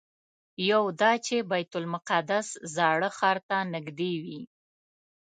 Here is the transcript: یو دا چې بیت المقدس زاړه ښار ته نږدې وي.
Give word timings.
یو 0.71 0.83
دا 1.01 1.11
چې 1.25 1.35
بیت 1.51 1.71
المقدس 1.79 2.47
زاړه 2.75 3.09
ښار 3.17 3.37
ته 3.47 3.57
نږدې 3.73 4.13
وي. 4.23 4.41